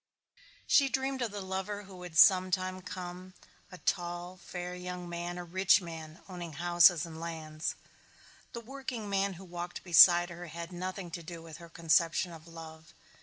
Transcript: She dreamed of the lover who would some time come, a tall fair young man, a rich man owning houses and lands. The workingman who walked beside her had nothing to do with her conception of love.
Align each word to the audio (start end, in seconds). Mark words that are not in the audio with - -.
She 0.65 0.89
dreamed 0.89 1.21
of 1.21 1.29
the 1.29 1.41
lover 1.43 1.83
who 1.83 1.95
would 1.97 2.17
some 2.17 2.49
time 2.49 2.81
come, 2.81 3.35
a 3.71 3.77
tall 3.77 4.35
fair 4.37 4.73
young 4.73 5.07
man, 5.07 5.37
a 5.37 5.43
rich 5.43 5.79
man 5.79 6.21
owning 6.27 6.53
houses 6.53 7.05
and 7.05 7.19
lands. 7.19 7.75
The 8.53 8.61
workingman 8.61 9.33
who 9.33 9.45
walked 9.45 9.83
beside 9.83 10.31
her 10.31 10.47
had 10.47 10.71
nothing 10.71 11.11
to 11.11 11.21
do 11.21 11.43
with 11.43 11.57
her 11.57 11.69
conception 11.69 12.31
of 12.31 12.47
love. 12.47 12.95